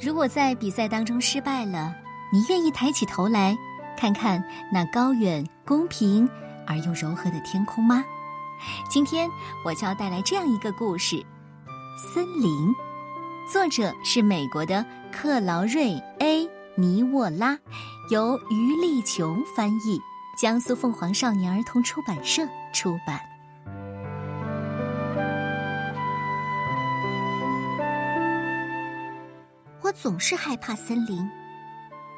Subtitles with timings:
[0.00, 1.94] 如果在比赛当中失败了，
[2.32, 3.56] 你愿意抬起头来
[3.96, 4.42] 看看
[4.72, 6.28] 那高远、公平
[6.66, 8.04] 而又柔和的天空吗？
[8.88, 9.28] 今天
[9.64, 11.24] 我就要带来这样一个故事：
[11.96, 12.74] 森林。
[13.52, 17.58] 作者是美国的克劳瑞 ·A· 尼沃拉，
[18.10, 20.00] 由于立琼翻译，
[20.38, 23.20] 江苏凤凰少年儿童出版社出版。
[29.94, 31.26] 总是害怕森林，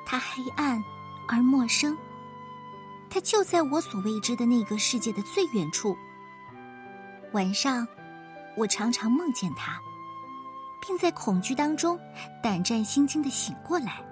[0.05, 0.83] 它黑暗
[1.29, 1.97] 而陌生，
[3.09, 5.97] 它就在我所未知的那个世界的最远处。
[7.33, 7.87] 晚上，
[8.57, 9.79] 我常常梦见它。
[10.87, 11.99] 并在恐惧当中
[12.41, 14.05] 胆战心惊的醒过来。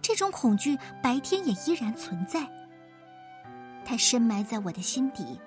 [0.00, 2.48] 这种恐惧白天也依然存在，
[3.84, 5.40] 它深埋在我的心底。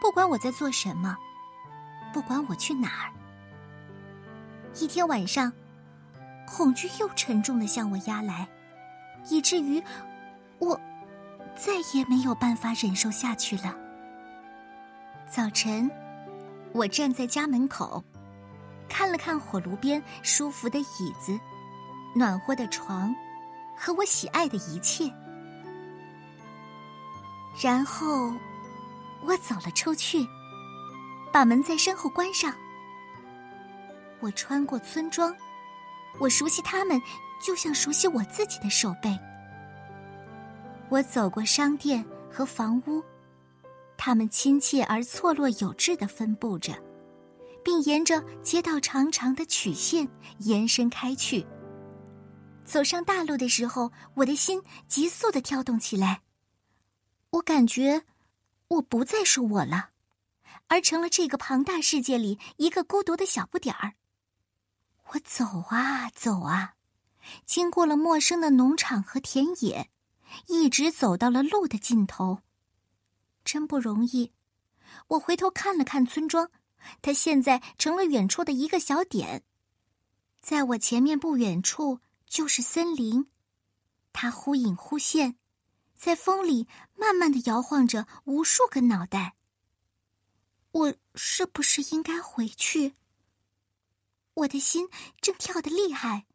[0.00, 1.16] 不管我在做什么，
[2.12, 3.12] 不管我去哪儿，
[4.80, 5.52] 一天晚上，
[6.54, 8.46] 恐惧又沉重的向我压来，
[9.30, 9.82] 以至于
[10.58, 10.78] 我
[11.56, 13.74] 再也没有办法忍受下去了。
[15.26, 15.90] 早晨，
[16.74, 18.04] 我站在家门口。
[18.86, 21.40] 看了看火炉边舒服的椅子、
[22.14, 23.14] 暖和的床
[23.74, 25.10] 和我喜爱的一切，
[27.62, 28.30] 然后
[29.22, 30.18] 我走了出去，
[31.32, 32.54] 把门在身后关上。
[34.20, 35.34] 我穿过村庄，
[36.20, 37.00] 我熟悉他们，
[37.40, 39.18] 就像熟悉我自己的手背。
[40.88, 43.02] 我走过商店和房屋，
[43.96, 46.72] 他们亲切而错落有致的分布着。
[47.64, 51.46] 并沿着街道长长的曲线延伸开去。
[52.64, 56.22] 走上大路的时候，我的心急速的跳动起来。
[57.30, 58.02] 我感觉
[58.66, 59.90] 我不再是我了，
[60.66, 63.94] 而成了这个庞大世界里一个孤独的小不点儿。
[65.14, 66.74] 我走啊走啊，
[67.44, 69.90] 经过了陌生的农场和田野，
[70.48, 72.40] 一直走到了路的尽头。
[73.44, 74.32] 真不容易。
[75.08, 76.50] 我回头看了看村庄。
[77.00, 79.44] 它现在成了远处的一个小点，
[80.40, 83.28] 在我前面不远处就是森林，
[84.12, 85.36] 它忽隐忽现，
[85.94, 89.36] 在风里慢慢的摇晃着无数个脑袋。
[90.72, 92.94] 我是不是应该回去？
[94.34, 94.88] 我的心
[95.20, 96.26] 正跳得厉害，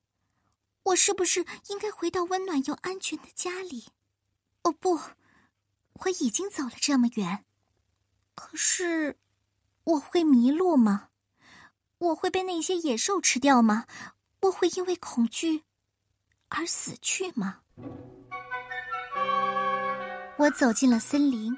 [0.84, 3.86] 我是不是应该回到温暖又安全的家里？
[4.64, 5.00] 哦不，
[5.94, 7.46] 我已经走了这么远，
[8.36, 9.18] 可是。
[9.84, 11.08] 我会迷路吗？
[12.00, 13.86] 我会被那些野兽吃掉吗？
[14.42, 15.64] 我会因为恐惧
[16.50, 17.62] 而死去吗？
[20.38, 21.58] 我走进了森林，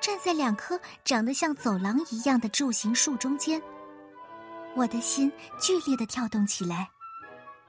[0.00, 3.62] 站在两棵长得像走廊一样的柱形树中间，
[4.76, 5.30] 我的心
[5.60, 6.90] 剧烈的跳动起来。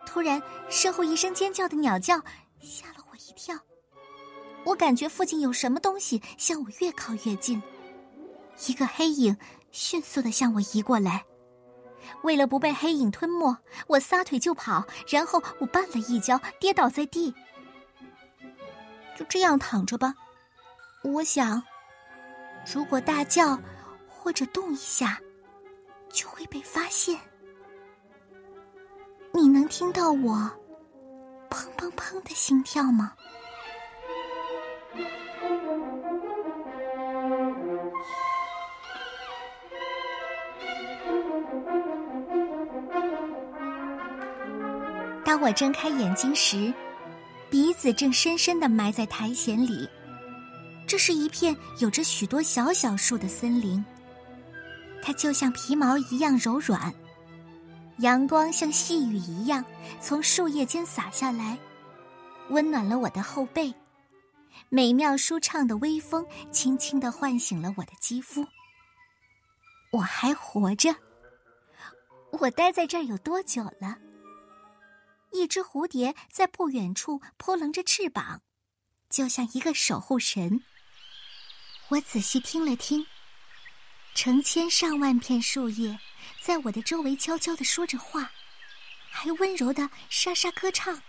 [0.06, 2.18] 突然，身后一声尖叫的鸟叫
[2.60, 3.58] 吓了我一跳，
[4.64, 7.62] 我感觉附近有什么东西向我越靠越近，
[8.68, 9.36] 一个黑影。
[9.72, 11.26] 迅速的向我移过来，
[12.24, 13.54] 为了不被黑影吞没，
[13.88, 17.36] 我撒腿就跑，然后我绊了一跤，跌倒在地。
[19.18, 20.14] 就这样躺着吧，
[21.04, 21.62] 我想，
[22.74, 23.60] 如果大叫
[24.08, 25.20] 或者动一下，
[26.10, 27.20] 就会被发现。
[29.34, 30.50] 你能听到我
[31.50, 33.14] 砰砰砰的心跳吗？
[45.26, 46.74] 当我睁开眼睛时，
[47.50, 49.90] 鼻子正深深的埋在苔藓里。
[50.88, 53.84] 这是一片有着许多小小树的森林，
[55.06, 56.92] 它就像皮毛一样柔软。
[58.00, 59.64] 阳光像细雨一样
[60.02, 61.60] 从树叶间洒下来，
[62.50, 63.72] 温暖了我的后背。
[64.70, 68.44] 美妙舒畅的微风轻轻的唤醒了我的肌肤。
[69.92, 70.96] 我还活着。
[72.40, 74.00] 我待在这儿有多久了？
[75.32, 78.42] 一只蝴蝶在不远处扑棱着翅膀，
[79.08, 80.64] 就像一个守护神。
[81.90, 83.06] 我仔细听了听，
[84.16, 86.00] 成千上万片树叶
[86.40, 88.32] 在我的周围悄悄的说着话，
[89.12, 91.04] 还温柔的沙沙歌唱。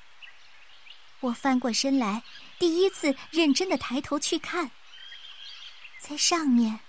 [1.21, 2.25] 我翻过身来，
[2.59, 4.73] 第一次认真的抬头去看，
[6.01, 6.81] 在上面，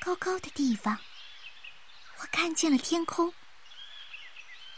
[0.00, 0.98] 高高的地方，
[2.18, 3.32] 我看见了天空。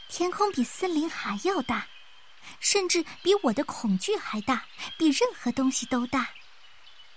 [0.09, 1.89] 天空比森林还要大，
[2.61, 4.65] 甚至比我的恐惧还大，
[4.97, 6.31] 比任何东西都大。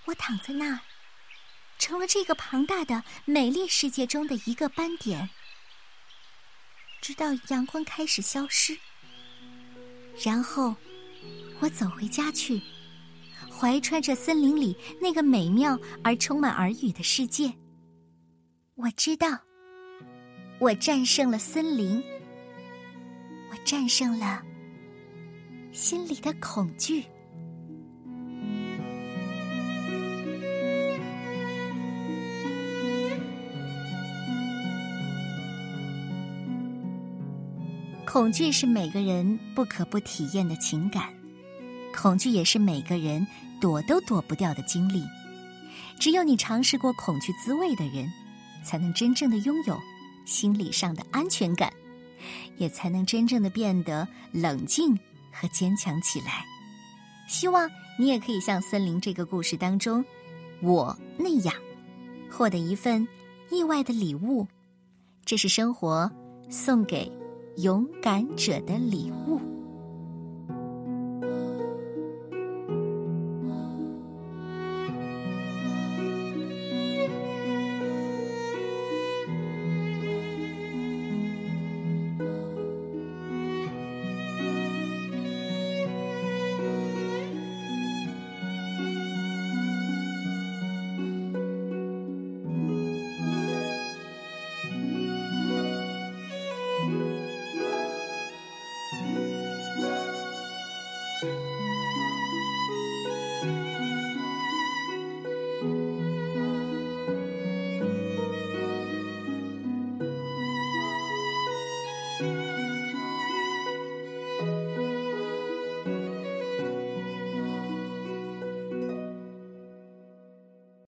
[0.06, 0.80] 我躺在那儿，
[1.78, 5.30] 成了这个庞大的美丽世界中的一个斑点。
[7.02, 8.76] 直到阳光开始消失，
[10.24, 10.76] 然后，
[11.60, 12.60] 我走回家去，
[13.52, 17.54] 怀揣着森林里那个美妙而充满耳语的世界。
[18.74, 19.40] 我知道，
[20.60, 22.04] 我战胜了森林，
[23.52, 24.42] 我战胜了
[25.72, 27.06] 心里的恐惧。
[38.16, 41.14] 恐惧是每个人不可不体验的情感，
[41.94, 43.28] 恐惧也是每个人
[43.60, 45.04] 躲都躲不掉的经历。
[46.00, 48.10] 只有你尝试过恐惧滋味的人，
[48.64, 49.78] 才能真正的拥有
[50.26, 51.70] 心理上的安全感，
[52.56, 54.98] 也才能真正的变得冷静
[55.30, 56.46] 和坚强起来。
[57.28, 57.70] 希望
[58.00, 60.02] 你也可以像森林这个故事当中
[60.62, 61.54] 我那样，
[62.32, 63.06] 获得一份
[63.52, 64.48] 意外的礼物。
[65.26, 66.10] 这是生活
[66.50, 67.12] 送给。
[67.58, 69.55] 勇敢者的礼物。